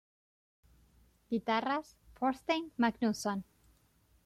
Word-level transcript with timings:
Guitarras: 1.33 1.93
Þorsteinn 2.17 2.67
Magnússon. 2.87 3.45